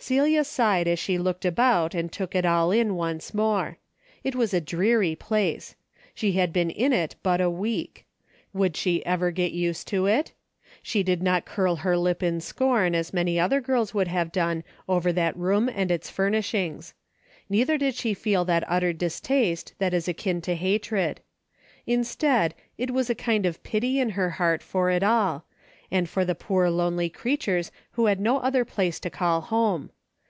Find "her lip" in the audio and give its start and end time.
11.74-12.22